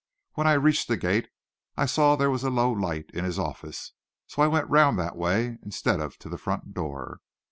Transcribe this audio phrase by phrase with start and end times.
[0.33, 1.29] When I reached the gate,
[1.77, 3.91] I saw there was a low light in his office,
[4.25, 7.19] so I went round that way, instead of to the front door.